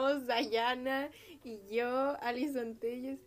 estamos 0.00 0.26
Dayana 0.26 1.10
y 1.44 1.60
yo, 1.68 2.16
Alison 2.22 2.76
Telles. 2.76 3.20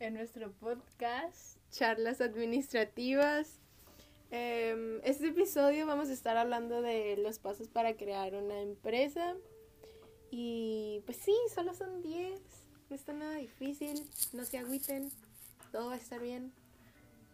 En 0.00 0.14
nuestro 0.14 0.52
podcast. 0.52 1.56
Charlas 1.70 2.20
administrativas. 2.20 3.58
Em, 4.30 5.00
este 5.02 5.28
episodio 5.28 5.86
vamos 5.86 6.10
a 6.10 6.12
estar 6.12 6.36
hablando 6.36 6.82
de 6.82 7.16
los 7.16 7.38
pasos 7.38 7.68
para 7.68 7.96
crear 7.96 8.34
una 8.34 8.60
empresa. 8.60 9.34
Y 10.30 11.00
pues 11.06 11.16
sí, 11.16 11.34
solo 11.54 11.72
son 11.72 12.02
10. 12.02 12.38
No 12.90 12.96
está 12.96 13.14
nada 13.14 13.36
difícil. 13.36 14.06
No 14.34 14.44
se 14.44 14.58
agüiten. 14.58 15.10
Todo 15.70 15.86
va 15.86 15.94
a 15.94 15.98
estar 15.98 16.20
bien. 16.20 16.52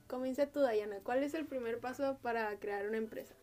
Comienza 0.06 0.46
tú, 0.46 0.60
Dayana. 0.60 0.98
¿Cuál 1.02 1.24
es 1.24 1.34
el 1.34 1.46
primer 1.46 1.80
paso 1.80 2.18
para 2.22 2.56
crear 2.60 2.86
una 2.86 2.98
empresa? 2.98 3.34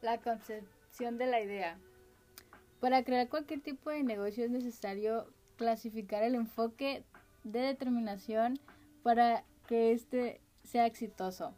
La 0.00 0.20
concepción 0.20 1.18
de 1.18 1.26
la 1.26 1.40
idea. 1.40 1.76
Para 2.80 3.02
crear 3.02 3.28
cualquier 3.28 3.60
tipo 3.60 3.90
de 3.90 4.02
negocio 4.04 4.44
es 4.44 4.50
necesario 4.50 5.26
clasificar 5.56 6.22
el 6.22 6.36
enfoque 6.36 7.02
de 7.42 7.60
determinación 7.60 8.58
para 9.02 9.44
que 9.66 9.92
éste 9.92 10.40
sea 10.62 10.86
exitoso. 10.86 11.54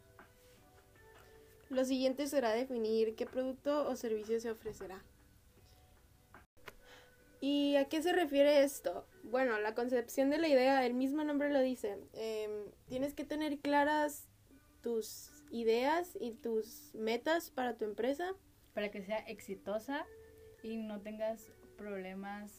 Lo 1.69 1.85
siguiente 1.85 2.27
será 2.27 2.51
definir 2.51 3.15
qué 3.15 3.25
producto 3.25 3.87
o 3.87 3.95
servicio 3.95 4.39
se 4.39 4.51
ofrecerá. 4.51 5.03
¿Y 7.39 7.75
a 7.75 7.85
qué 7.85 8.01
se 8.01 8.13
refiere 8.13 8.63
esto? 8.63 9.07
Bueno, 9.23 9.59
la 9.59 9.73
concepción 9.73 10.29
de 10.29 10.37
la 10.37 10.47
idea, 10.47 10.85
el 10.85 10.93
mismo 10.93 11.23
nombre 11.23 11.51
lo 11.51 11.59
dice. 11.59 11.97
Em, 12.13 12.51
tienes 12.87 13.13
que 13.13 13.23
tener 13.23 13.59
claras 13.59 14.27
tus 14.81 15.31
ideas 15.49 16.17
y 16.19 16.31
tus 16.31 16.93
metas 16.93 17.49
para 17.49 17.77
tu 17.77 17.85
empresa. 17.85 18.33
Para 18.73 18.91
que 18.91 19.01
sea 19.01 19.19
exitosa 19.19 20.05
y 20.63 20.77
no 20.77 21.01
tengas 21.01 21.51
problemas 21.77 22.51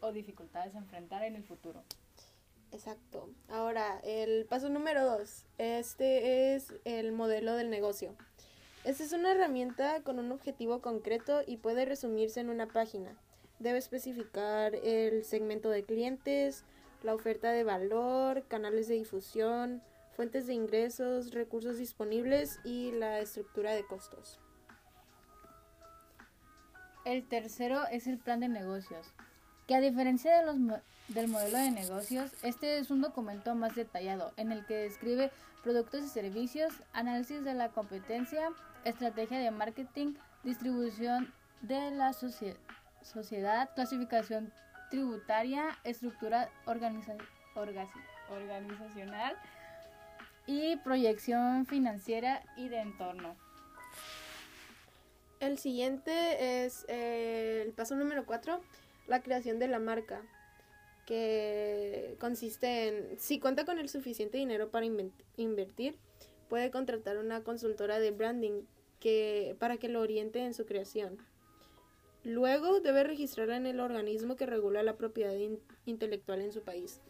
o 0.00 0.12
dificultades 0.12 0.74
a 0.74 0.78
enfrentar 0.78 1.22
en 1.24 1.36
el 1.36 1.44
futuro. 1.44 1.82
Exacto. 2.72 3.28
Ahora, 3.48 4.00
el 4.04 4.46
paso 4.46 4.68
número 4.68 5.04
dos. 5.04 5.44
Este 5.58 6.54
es 6.54 6.72
el 6.84 7.12
modelo 7.12 7.54
del 7.54 7.70
negocio. 7.70 8.14
Esta 8.84 9.04
es 9.04 9.12
una 9.12 9.32
herramienta 9.32 10.02
con 10.02 10.18
un 10.18 10.32
objetivo 10.32 10.80
concreto 10.80 11.42
y 11.46 11.58
puede 11.58 11.84
resumirse 11.84 12.40
en 12.40 12.48
una 12.48 12.66
página. 12.66 13.14
Debe 13.58 13.78
especificar 13.78 14.74
el 14.74 15.24
segmento 15.24 15.68
de 15.68 15.84
clientes, 15.84 16.64
la 17.02 17.14
oferta 17.14 17.50
de 17.50 17.64
valor, 17.64 18.44
canales 18.46 18.88
de 18.88 18.94
difusión, 18.94 19.82
fuentes 20.12 20.46
de 20.46 20.54
ingresos, 20.54 21.32
recursos 21.32 21.76
disponibles 21.76 22.58
y 22.64 22.92
la 22.92 23.20
estructura 23.20 23.72
de 23.72 23.84
costos. 23.86 24.38
El 27.04 27.26
tercero 27.26 27.86
es 27.86 28.06
el 28.06 28.18
plan 28.18 28.40
de 28.40 28.48
negocios, 28.48 29.06
que 29.66 29.74
a 29.74 29.80
diferencia 29.80 30.36
de 30.36 30.44
los 30.44 30.56
del 31.08 31.28
modelo 31.28 31.56
de 31.58 31.70
negocios, 31.70 32.30
este 32.42 32.78
es 32.78 32.90
un 32.90 33.00
documento 33.00 33.54
más 33.54 33.74
detallado 33.74 34.32
en 34.36 34.52
el 34.52 34.66
que 34.66 34.76
describe 34.76 35.30
productos 35.62 36.04
y 36.04 36.08
servicios, 36.08 36.74
análisis 36.92 37.42
de 37.42 37.54
la 37.54 37.70
competencia, 37.70 38.50
estrategia 38.84 39.38
de 39.38 39.50
marketing, 39.50 40.14
distribución 40.44 41.32
de 41.62 41.90
la 41.90 42.12
sociedad, 42.12 43.70
clasificación 43.74 44.52
tributaria, 44.90 45.78
estructura 45.84 46.50
organizacional 46.66 47.26
y 50.46 50.76
proyección 50.76 51.64
financiera 51.64 52.42
y 52.56 52.68
de 52.68 52.80
entorno. 52.80 53.36
El 55.40 55.56
siguiente 55.56 56.64
es 56.64 56.84
eh, 56.88 57.62
el 57.64 57.72
paso 57.72 57.96
número 57.96 58.26
4, 58.26 58.60
la 59.08 59.22
creación 59.22 59.58
de 59.58 59.68
la 59.68 59.78
marca, 59.78 60.22
que 61.06 62.16
consiste 62.20 62.88
en, 62.88 63.18
si 63.18 63.40
cuenta 63.40 63.64
con 63.64 63.78
el 63.78 63.88
suficiente 63.88 64.36
dinero 64.36 64.70
para 64.70 64.86
invertir, 65.36 65.96
puede 66.50 66.70
contratar 66.70 67.16
una 67.16 67.42
consultora 67.42 67.98
de 67.98 68.10
branding 68.10 68.64
que, 69.00 69.56
para 69.58 69.78
que 69.78 69.88
lo 69.88 70.02
oriente 70.02 70.40
en 70.40 70.52
su 70.52 70.66
creación. 70.66 71.16
Luego 72.22 72.80
debe 72.80 73.02
registrarla 73.02 73.56
en 73.56 73.66
el 73.66 73.80
organismo 73.80 74.36
que 74.36 74.44
regula 74.44 74.82
la 74.82 74.98
propiedad 74.98 75.34
intelectual 75.86 76.42
en 76.42 76.52
su 76.52 76.60
país. 76.60 77.00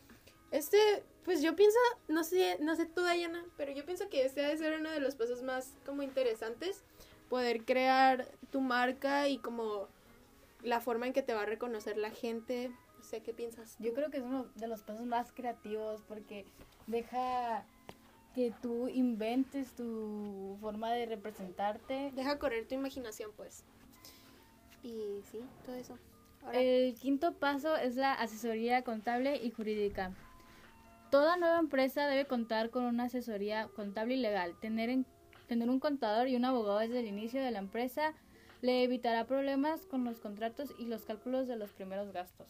Este, 0.53 0.79
pues 1.25 1.43
yo 1.43 1.57
pienso, 1.57 1.79
no 2.07 2.23
sé, 2.23 2.59
no 2.61 2.77
sé 2.77 2.87
tú, 2.87 3.03
Dayana, 3.03 3.45
pero 3.57 3.73
yo 3.73 3.85
pienso 3.85 4.09
que 4.09 4.25
este 4.25 4.41
debe 4.41 4.57
ser 4.57 4.79
uno 4.79 4.91
de 4.93 5.01
los 5.01 5.17
pasos 5.17 5.43
más 5.43 5.75
como 5.85 6.03
interesantes 6.03 6.85
poder 7.31 7.65
crear 7.65 8.27
tu 8.51 8.61
marca 8.61 9.29
y 9.29 9.39
como 9.39 9.89
la 10.63 10.81
forma 10.81 11.07
en 11.07 11.15
que 11.15 11.23
te 11.23 11.33
va 11.33 11.43
a 11.43 11.47
reconocer 11.47 11.97
la 11.97 12.11
gente. 12.11 12.71
No 12.99 13.05
sé, 13.05 13.23
¿qué 13.23 13.33
piensas? 13.33 13.77
Yo 13.79 13.95
creo 13.95 14.11
que 14.11 14.19
es 14.19 14.23
uno 14.23 14.49
de 14.57 14.69
los 14.69 14.83
pasos 14.83 15.07
más 15.07 15.33
creativos 15.33 16.03
porque 16.07 16.45
deja 16.87 17.65
que 18.35 18.53
tú 18.61 18.89
inventes 18.89 19.75
tu 19.75 20.59
forma 20.61 20.93
de 20.93 21.07
representarte. 21.07 22.13
Deja 22.15 22.39
correr 22.39 22.69
tu 22.69 22.75
imaginación, 22.75 23.31
pues. 23.37 23.65
Y 24.83 25.23
sí, 25.31 25.41
todo 25.65 25.77
eso. 25.77 25.99
El 26.53 26.95
quinto 26.95 27.35
paso 27.35 27.77
es 27.77 27.97
la 27.97 28.13
asesoría 28.13 28.83
contable 28.83 29.37
y 29.37 29.51
jurídica. 29.51 30.13
Toda 31.11 31.37
nueva 31.37 31.59
empresa 31.59 32.07
debe 32.07 32.27
contar 32.27 32.71
con 32.71 32.85
una 32.85 33.05
asesoría 33.05 33.69
contable 33.69 34.15
y 34.15 34.21
legal, 34.21 34.59
tener 34.61 34.91
en 34.91 35.07
Tener 35.51 35.69
un 35.69 35.81
contador 35.81 36.29
y 36.29 36.37
un 36.37 36.45
abogado 36.45 36.79
desde 36.79 37.01
el 37.01 37.09
inicio 37.09 37.43
de 37.43 37.51
la 37.51 37.59
empresa 37.59 38.15
le 38.63 38.85
evitará 38.85 39.27
problemas 39.27 39.85
con 39.85 40.05
los 40.05 40.21
contratos 40.21 40.73
y 40.79 40.85
los 40.85 41.03
cálculos 41.03 41.49
de 41.49 41.57
los 41.57 41.73
primeros 41.73 42.13
gastos. 42.13 42.47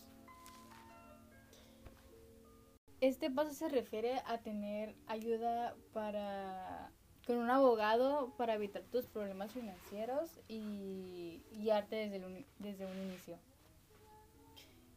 Este 3.01 3.31
paso 3.31 3.55
se 3.55 3.71
refiere 3.71 4.21
a 4.27 4.43
tener 4.43 4.95
ayuda 5.07 5.75
para 5.95 6.93
con 7.27 7.39
un 7.39 7.49
abogado 7.49 8.35
para 8.37 8.53
evitar 8.53 8.83
tus 8.83 9.07
problemas 9.07 9.51
financieros 9.51 10.39
y 10.47 11.43
guiarte 11.53 11.97
desde, 11.97 12.45
desde 12.59 12.85
un 12.85 12.99
inicio. 12.99 13.39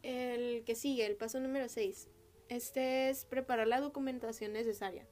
El 0.02 0.66
que 0.66 0.76
sigue, 0.76 1.06
el 1.06 1.16
paso 1.16 1.40
número 1.40 1.70
6. 1.70 2.10
Este 2.50 3.10
es 3.10 3.24
preparar 3.24 3.70
la 3.70 3.80
documentación 3.80 4.52
necesaria. 4.52 5.08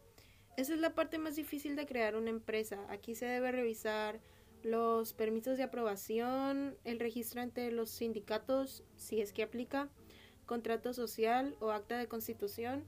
Esa 0.62 0.76
es 0.76 0.80
la 0.80 0.94
parte 0.94 1.18
más 1.18 1.36
difícil 1.36 1.76
de 1.76 1.88
crear 1.88 2.16
una 2.16 2.30
empresa. 2.30 2.86
Aquí 2.90 3.16
se 3.16 3.26
debe 3.26 3.52
revisar 3.52 4.20
los 4.62 5.12
permisos 5.12 5.58
de 5.58 5.64
aprobación, 5.64 6.78
el 6.84 7.00
registro 7.00 7.42
ante 7.42 7.72
los 7.72 7.90
sindicatos, 7.90 8.84
si 8.96 9.22
es 9.22 9.34
que 9.34 9.42
aplica, 9.42 9.90
contrato 10.46 10.94
social 10.94 11.56
o 11.62 11.72
acta 11.72 11.98
de 11.98 12.08
constitución, 12.08 12.86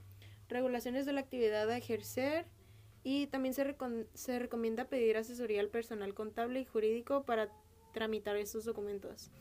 regulaciones 0.49 1.07
de 1.07 1.13
la 1.13 1.21
actividad 1.21 1.67
a 1.67 1.75
ejercer 1.75 2.45
y 3.03 3.25
también 3.25 3.55
se, 3.55 3.75
se 4.13 4.37
recomienda 4.37 4.85
pedir 4.85 5.17
asesoría 5.17 5.59
al 5.59 5.69
personal 5.69 6.13
contable 6.13 6.59
y 6.59 6.65
jurídico 6.65 7.23
para 7.23 7.49
tramitar 7.91 8.37
estos 8.37 8.65
documentos. 8.65 9.31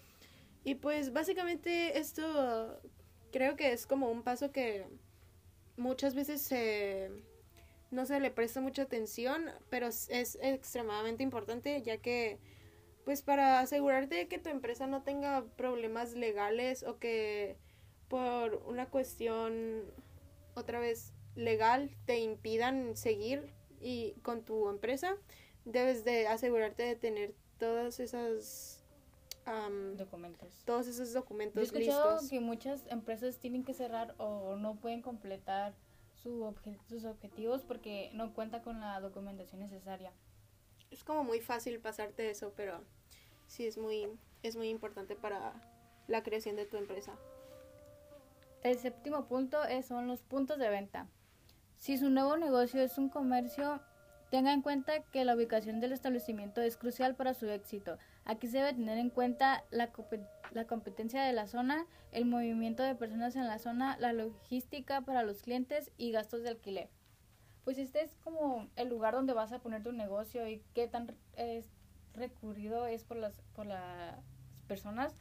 Y 0.65 0.77
pues 0.77 1.13
básicamente 1.13 1.99
esto 1.99 2.81
creo 3.31 3.57
que 3.57 3.75
es 3.75 3.87
como 3.87 4.11
un 4.11 4.23
paso 4.23 4.53
que 4.53 4.87
muchas 5.77 6.15
veces 6.15 6.41
se 6.41 7.11
no 7.93 8.07
se 8.07 8.19
le 8.19 8.31
presta 8.31 8.61
mucha 8.61 8.83
atención, 8.83 9.51
pero 9.71 9.87
es 9.87 10.39
extremadamente 10.41 11.23
importante 11.23 11.81
ya 11.83 11.99
que 11.99 12.39
pues 13.05 13.23
para 13.23 13.61
asegurarte 13.61 14.15
de 14.15 14.29
que 14.29 14.39
tu 14.39 14.49
empresa 14.49 14.87
no 14.87 15.03
tenga 15.03 15.45
problemas 15.57 16.15
legales 16.15 16.83
o 16.85 16.99
que 16.99 17.57
por 18.09 18.55
una 18.67 18.87
cuestión 18.87 19.83
otra 20.55 20.79
vez 20.81 21.13
legal 21.35 21.91
te 22.05 22.19
impidan 22.19 22.97
seguir 22.97 23.53
y 23.81 24.13
con 24.23 24.45
tu 24.45 24.69
empresa 24.69 25.17
debes 25.65 26.05
de 26.05 26.29
asegurarte 26.29 26.83
de 26.85 26.97
tener 26.97 27.35
todos 27.59 28.01
esos 28.01 28.79
documentos. 29.97 30.63
todos 30.65 30.87
esos 30.87 31.13
documentos 31.13 31.55
Yo 31.55 31.79
he 31.79 31.81
escuchado 31.81 32.21
que 32.29 32.41
muchas 32.41 32.87
empresas 32.87 33.39
tienen 33.39 33.65
que 33.65 33.75
cerrar 33.75 34.15
o 34.19 34.57
no 34.57 34.77
pueden 34.77 35.03
completar 35.03 35.75
sus 36.23 37.05
objetivos 37.05 37.65
porque 37.65 38.11
no 38.15 38.33
cuenta 38.35 38.63
con 38.63 38.81
la 38.81 39.01
documentación 39.01 39.61
necesaria. 39.61 40.13
Es 40.91 41.05
como 41.05 41.25
muy 41.25 41.41
fácil 41.41 41.81
pasarte 41.81 42.31
eso, 42.31 42.53
pero 42.57 42.83
sí 43.47 43.67
es 43.67 43.79
muy, 43.79 44.09
es 44.43 44.57
muy 44.57 44.69
importante 44.69 45.17
para 45.17 45.55
la 46.07 46.23
creación 46.23 46.57
de 46.57 46.67
tu 46.67 46.77
empresa. 46.77 47.17
El 48.63 48.79
séptimo 48.79 49.27
punto 49.27 49.65
es, 49.65 49.87
son 49.87 50.07
los 50.07 50.23
puntos 50.23 50.59
de 50.59 50.69
venta. 50.69 51.09
Si 51.79 51.99
su 51.99 52.11
nuevo 52.11 52.37
negocio 52.37 52.81
es 52.81 52.97
un 52.97 53.09
comercio, 53.09 53.81
tenga 54.31 54.53
en 54.53 54.63
cuenta 54.63 55.03
que 55.03 55.25
la 55.25 55.35
ubicación 55.35 55.81
del 55.81 55.93
establecimiento 55.93 56.63
es 56.63 56.77
crucial 56.77 57.17
para 57.17 57.35
su 57.35 57.49
éxito. 57.49 57.99
Aquí 58.25 58.47
se 58.47 58.59
debe 58.59 58.75
tener 58.75 58.99
en 58.99 59.11
cuenta 59.11 59.65
la, 59.71 59.91
la 60.53 60.67
competencia 60.67 61.23
de 61.23 61.33
la 61.33 61.47
zona, 61.47 61.87
el 62.13 62.25
movimiento 62.25 62.83
de 62.83 62.95
personas 62.95 63.37
en 63.37 63.47
la 63.47 63.59
zona, 63.59 63.97
la 63.99 64.13
logística 64.13 65.01
para 65.01 65.23
los 65.23 65.43
clientes 65.43 65.91
y 65.97 66.13
gastos 66.13 66.43
de 66.43 66.51
alquiler. 66.51 66.89
Pues 67.65 67.79
este 67.79 68.03
es 68.03 68.17
como 68.19 68.69
el 68.77 68.89
lugar 68.89 69.15
donde 69.15 69.33
vas 69.33 69.53
a 69.53 69.61
poner 69.61 69.83
tu 69.83 69.93
negocio 69.93 70.49
y 70.49 70.63
qué 70.75 70.89
tan 70.89 71.17
recurrido 72.15 72.87
es 72.87 73.05
por 73.05 73.17
las, 73.17 73.41
por 73.55 73.67
las 73.67 74.19
personas 74.67 75.15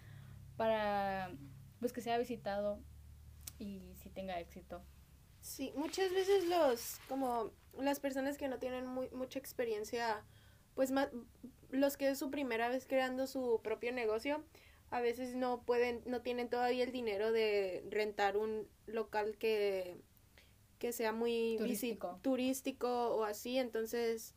para 0.57 1.31
pues 1.79 1.93
que 1.93 2.01
sea 2.01 2.17
visitado 2.17 2.79
y 3.57 3.93
si 3.95 4.09
tenga 4.09 4.39
éxito. 4.39 4.81
Sí, 5.41 5.73
muchas 5.75 6.11
veces 6.13 6.45
los, 6.45 6.99
como 7.07 7.51
las 7.79 7.99
personas 7.99 8.37
que 8.37 8.47
no 8.47 8.59
tienen 8.59 8.85
muy, 8.85 9.09
mucha 9.09 9.39
experiencia, 9.39 10.23
pues 10.75 10.91
más, 10.91 11.09
los 11.69 11.97
que 11.97 12.09
es 12.09 12.19
su 12.19 12.29
primera 12.29 12.69
vez 12.69 12.85
creando 12.87 13.27
su 13.27 13.61
propio 13.63 13.91
negocio, 13.91 14.43
a 14.89 15.01
veces 15.01 15.35
no 15.35 15.63
pueden, 15.63 16.01
no 16.05 16.21
tienen 16.21 16.49
todavía 16.49 16.83
el 16.83 16.91
dinero 16.91 17.31
de 17.31 17.83
rentar 17.89 18.37
un 18.37 18.67
local 18.87 19.37
que, 19.37 19.97
que 20.79 20.91
sea 20.91 21.13
muy 21.13 21.55
Turístico. 21.57 22.19
turístico 22.21 23.15
o 23.15 23.23
así, 23.23 23.57
entonces 23.57 24.35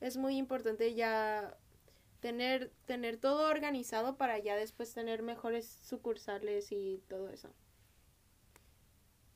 es 0.00 0.16
muy 0.16 0.36
importante 0.36 0.94
ya 0.94 1.56
tener, 2.20 2.72
tener 2.86 3.16
todo 3.18 3.50
organizado 3.50 4.16
para 4.16 4.38
ya 4.38 4.56
después 4.56 4.92
tener 4.94 5.22
mejores 5.22 5.66
sucursales 5.66 6.72
y 6.72 7.02
todo 7.08 7.28
eso. 7.30 7.50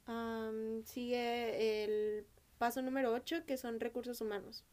Am, 0.07 0.83
sigue 0.85 1.85
el 1.85 2.27
paso 2.59 2.83
número 2.83 3.13
8, 3.13 3.45
que 3.47 3.57
son 3.57 3.81
recursos 3.81 4.21
humanos. 4.21 4.65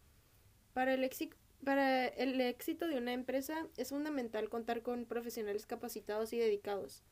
Para 0.74 0.94
el, 0.94 1.04
éxito, 1.04 1.36
para 1.64 2.08
el 2.08 2.40
éxito 2.42 2.88
de 2.88 2.98
una 2.98 3.14
empresa 3.14 3.68
es 3.78 3.90
fundamental 3.90 4.50
contar 4.50 4.82
con 4.82 5.06
profesionales 5.06 5.66
capacitados 5.66 6.34
y 6.34 6.38
dedicados. 6.38 7.04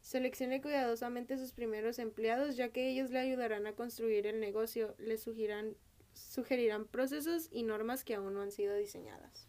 Seleccione 0.00 0.60
cuidadosamente 0.60 1.38
sus 1.38 1.52
primeros 1.52 1.98
empleados, 1.98 2.56
ya 2.56 2.68
que 2.68 2.88
ellos 2.88 3.10
le 3.10 3.18
ayudarán 3.18 3.66
a 3.66 3.72
construir 3.74 4.26
el 4.26 4.38
negocio, 4.38 4.94
le 4.98 5.18
sugerirán, 5.18 5.76
sugerirán 6.12 6.86
procesos 6.86 7.48
y 7.50 7.62
normas 7.62 8.04
que 8.04 8.14
aún 8.14 8.34
no 8.34 8.42
han 8.42 8.52
sido 8.52 8.76
diseñadas. 8.76 9.48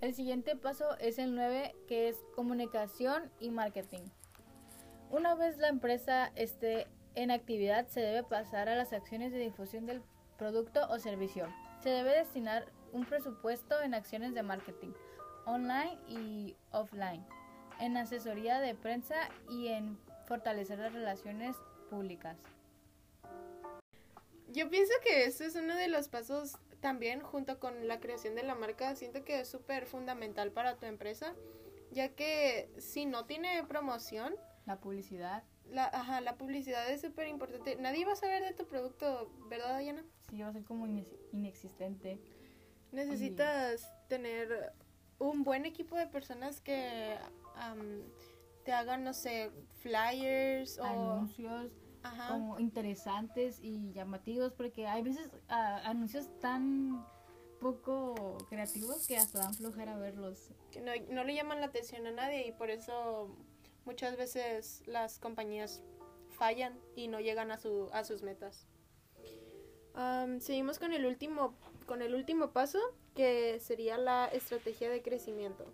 El 0.00 0.14
siguiente 0.14 0.56
paso 0.56 0.96
es 0.98 1.18
el 1.18 1.34
9, 1.34 1.74
que 1.86 2.08
es 2.08 2.16
comunicación 2.34 3.30
y 3.40 3.50
marketing. 3.50 4.02
Una 5.10 5.34
vez 5.34 5.58
la 5.58 5.68
empresa 5.68 6.32
esté 6.34 6.86
en 7.14 7.30
actividad, 7.30 7.86
se 7.88 8.00
debe 8.00 8.22
pasar 8.22 8.68
a 8.68 8.76
las 8.76 8.92
acciones 8.92 9.32
de 9.32 9.38
difusión 9.38 9.86
del 9.86 10.02
producto 10.38 10.86
o 10.90 10.98
servicio. 10.98 11.46
Se 11.86 11.92
debe 11.92 12.16
destinar 12.16 12.66
un 12.92 13.04
presupuesto 13.04 13.80
en 13.80 13.94
acciones 13.94 14.34
de 14.34 14.42
marketing, 14.42 14.90
online 15.44 15.96
y 16.08 16.56
offline, 16.72 17.24
en 17.78 17.96
asesoría 17.96 18.58
de 18.58 18.74
prensa 18.74 19.14
y 19.48 19.68
en 19.68 19.96
fortalecer 20.26 20.80
las 20.80 20.92
relaciones 20.92 21.54
públicas. 21.88 22.36
Yo 24.48 24.68
pienso 24.68 24.92
que 25.04 25.26
eso 25.26 25.44
es 25.44 25.54
uno 25.54 25.76
de 25.76 25.86
los 25.86 26.08
pasos 26.08 26.58
también 26.80 27.20
junto 27.20 27.60
con 27.60 27.86
la 27.86 28.00
creación 28.00 28.34
de 28.34 28.42
la 28.42 28.56
marca. 28.56 28.96
Siento 28.96 29.22
que 29.24 29.38
es 29.38 29.48
súper 29.48 29.86
fundamental 29.86 30.50
para 30.50 30.74
tu 30.74 30.86
empresa, 30.86 31.36
ya 31.92 32.08
que 32.08 32.68
si 32.78 33.06
no 33.06 33.26
tiene 33.26 33.62
promoción, 33.62 34.34
La 34.66 34.80
publicidad, 34.80 35.44
la, 35.70 35.84
ajá, 35.86 36.20
la 36.20 36.36
publicidad 36.36 36.90
es 36.90 37.00
súper 37.00 37.28
importante. 37.28 37.76
Nadie 37.76 38.04
va 38.04 38.12
a 38.12 38.16
saber 38.16 38.42
de 38.42 38.52
tu 38.52 38.66
producto, 38.66 39.30
¿verdad, 39.48 39.78
Diana? 39.78 40.04
sí 40.28 40.42
va 40.42 40.48
a 40.48 40.52
ser 40.52 40.64
como 40.64 40.86
inex- 40.86 41.16
inexistente. 41.32 42.20
Necesitas 42.92 43.92
tener 44.08 44.72
un 45.18 45.44
buen 45.44 45.66
equipo 45.66 45.96
de 45.96 46.06
personas 46.06 46.60
que 46.60 47.16
am, 47.56 48.02
te 48.64 48.72
hagan, 48.72 49.04
no 49.04 49.12
sé, 49.12 49.50
flyers 49.82 50.78
o... 50.78 50.84
Anuncios 50.84 51.72
como 52.28 52.58
interesantes 52.60 53.58
y 53.60 53.92
llamativos, 53.92 54.52
porque 54.52 54.86
hay 54.86 55.02
veces 55.02 55.28
anuncios 55.48 56.28
tan 56.40 57.04
poco 57.60 58.36
creativos 58.48 59.06
que 59.06 59.16
hasta 59.16 59.40
dan 59.40 59.54
flojera 59.54 59.96
verlos. 59.96 60.50
que 60.70 60.80
no, 60.80 60.92
no 61.10 61.24
le 61.24 61.34
llaman 61.34 61.60
la 61.60 61.66
atención 61.66 62.06
a 62.06 62.12
nadie 62.12 62.46
y 62.46 62.52
por 62.52 62.70
eso 62.70 63.34
muchas 63.86 64.16
veces 64.16 64.82
las 64.86 65.18
compañías 65.18 65.82
fallan 66.36 66.78
y 66.94 67.08
no 67.08 67.20
llegan 67.20 67.50
a, 67.50 67.56
su, 67.56 67.88
a 67.92 68.04
sus 68.04 68.22
metas. 68.22 68.66
Am, 69.94 70.40
seguimos 70.40 70.78
con 70.78 70.92
el 70.92 71.06
último 71.06 71.56
con 71.86 72.02
el 72.02 72.14
último 72.14 72.50
paso 72.52 72.80
que 73.14 73.60
sería 73.60 73.96
la 73.96 74.26
estrategia 74.26 74.90
de 74.90 75.00
crecimiento. 75.02 75.72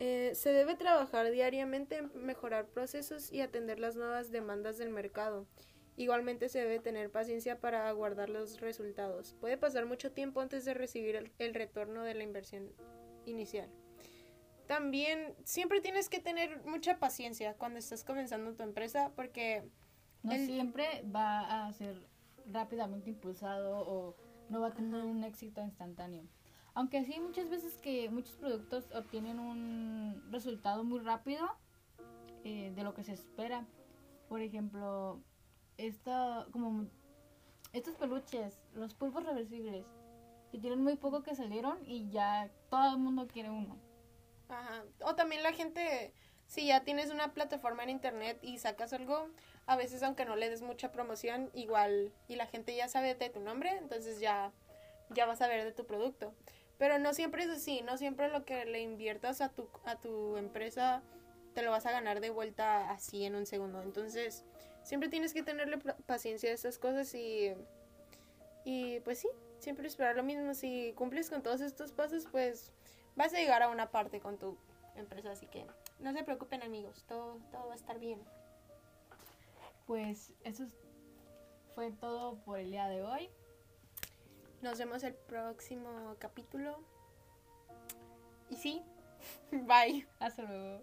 Eh, 0.00 0.32
se 0.34 0.52
debe 0.52 0.74
trabajar 0.74 1.30
diariamente 1.30 1.98
en 1.98 2.10
mejorar 2.26 2.66
procesos 2.66 3.30
y 3.32 3.40
atender 3.40 3.78
las 3.78 3.96
nuevas 3.96 4.30
demandas 4.32 4.76
del 4.76 4.90
mercado. 4.90 5.46
Igualmente 5.96 6.48
se 6.48 6.58
debe 6.58 6.80
tener 6.80 7.10
paciencia 7.10 7.60
para 7.60 7.88
aguardar 7.88 8.28
los 8.28 8.60
resultados. 8.60 9.36
Puede 9.40 9.56
pasar 9.56 9.86
mucho 9.86 10.10
tiempo 10.10 10.40
antes 10.40 10.64
de 10.64 10.74
recibir 10.74 11.14
el- 11.16 11.32
el 11.38 11.54
retorno 11.54 12.02
de 12.02 12.14
la 12.14 12.24
inversión 12.24 12.72
inicial. 13.24 13.70
También 14.70 15.34
siempre 15.42 15.80
tienes 15.80 16.08
que 16.08 16.20
tener 16.20 16.64
mucha 16.64 17.00
paciencia 17.00 17.54
cuando 17.54 17.80
estás 17.80 18.04
comenzando 18.04 18.54
tu 18.54 18.62
empresa 18.62 19.10
porque 19.16 19.68
No 20.22 20.30
El- 20.30 20.46
siempre 20.46 21.02
va 21.12 21.66
a 21.66 21.72
ser 21.72 22.00
rápidamente 22.46 23.10
impulsado 23.10 23.80
o 23.80 24.14
no 24.48 24.60
va 24.60 24.68
a 24.68 24.72
tener 24.72 25.02
un 25.02 25.24
éxito 25.24 25.60
instantáneo. 25.60 26.22
Aunque 26.74 27.04
sí, 27.04 27.18
muchas 27.18 27.48
veces 27.50 27.78
que 27.78 28.10
muchos 28.10 28.36
productos 28.36 28.88
obtienen 28.94 29.40
un 29.40 30.22
resultado 30.30 30.84
muy 30.84 31.00
rápido 31.00 31.48
eh, 32.44 32.72
de 32.72 32.84
lo 32.84 32.94
que 32.94 33.02
se 33.02 33.14
espera. 33.14 33.66
Por 34.28 34.40
ejemplo, 34.40 35.18
esta, 35.78 36.46
como 36.52 36.86
estos 37.72 37.96
peluches, 37.96 38.62
los 38.74 38.94
pulpos 38.94 39.24
reversibles, 39.24 39.84
que 40.52 40.58
tienen 40.60 40.80
muy 40.80 40.94
poco 40.94 41.24
que 41.24 41.34
salieron 41.34 41.78
y 41.84 42.08
ya 42.10 42.52
todo 42.70 42.92
el 42.92 42.98
mundo 42.98 43.26
quiere 43.26 43.50
uno. 43.50 43.89
Ajá. 44.50 44.84
O 45.02 45.14
también 45.14 45.42
la 45.42 45.52
gente, 45.52 46.12
si 46.46 46.66
ya 46.66 46.84
tienes 46.84 47.10
una 47.10 47.32
plataforma 47.32 47.82
en 47.84 47.90
internet 47.90 48.38
y 48.42 48.58
sacas 48.58 48.92
algo, 48.92 49.28
a 49.66 49.76
veces 49.76 50.02
aunque 50.02 50.24
no 50.24 50.36
le 50.36 50.50
des 50.50 50.62
mucha 50.62 50.92
promoción, 50.92 51.50
igual 51.54 52.12
y 52.28 52.36
la 52.36 52.46
gente 52.46 52.74
ya 52.74 52.88
sabe 52.88 53.14
de 53.14 53.30
tu 53.30 53.40
nombre, 53.40 53.70
entonces 53.78 54.20
ya 54.20 54.52
ya 55.10 55.26
vas 55.26 55.40
a 55.42 55.48
ver 55.48 55.64
de 55.64 55.72
tu 55.72 55.86
producto. 55.86 56.34
Pero 56.78 56.98
no 56.98 57.12
siempre 57.14 57.44
es 57.44 57.50
así, 57.50 57.82
no 57.82 57.96
siempre 57.98 58.28
lo 58.28 58.44
que 58.44 58.64
le 58.64 58.80
inviertas 58.80 59.40
a 59.40 59.50
tu 59.50 59.68
a 59.84 59.96
tu 59.96 60.36
empresa 60.36 61.02
te 61.54 61.62
lo 61.62 61.70
vas 61.70 61.86
a 61.86 61.92
ganar 61.92 62.20
de 62.20 62.30
vuelta 62.30 62.90
así 62.90 63.24
en 63.24 63.34
un 63.34 63.46
segundo. 63.46 63.82
Entonces, 63.82 64.44
siempre 64.82 65.08
tienes 65.08 65.34
que 65.34 65.42
tenerle 65.42 65.78
paciencia 66.06 66.50
a 66.50 66.54
estas 66.54 66.78
cosas 66.78 67.12
y 67.14 67.54
y 68.64 69.00
pues 69.00 69.18
sí, 69.18 69.28
siempre 69.58 69.86
esperar 69.86 70.16
lo 70.16 70.22
mismo. 70.22 70.54
Si 70.54 70.92
cumples 70.94 71.30
con 71.30 71.42
todos 71.42 71.60
estos 71.60 71.92
pasos, 71.92 72.26
pues 72.30 72.72
vas 73.20 73.32
a 73.34 73.36
llegar 73.38 73.62
a 73.62 73.68
una 73.68 73.90
parte 73.90 74.20
con 74.20 74.38
tu 74.38 74.56
empresa, 74.96 75.30
así 75.30 75.46
que 75.46 75.66
no 75.98 76.12
se 76.12 76.24
preocupen 76.24 76.62
amigos, 76.62 77.04
todo, 77.06 77.38
todo 77.52 77.66
va 77.68 77.72
a 77.72 77.76
estar 77.76 77.98
bien. 77.98 78.20
Pues 79.86 80.32
eso 80.44 80.64
es- 80.64 80.76
fue 81.74 81.90
todo 81.92 82.36
por 82.44 82.58
el 82.58 82.70
día 82.70 82.86
de 82.88 83.02
hoy. 83.02 83.30
Nos 84.62 84.78
vemos 84.78 85.02
el 85.04 85.14
próximo 85.14 86.14
capítulo. 86.18 86.78
Y 88.50 88.56
sí, 88.56 88.82
bye. 89.52 90.06
Hasta 90.18 90.42
luego. 90.42 90.82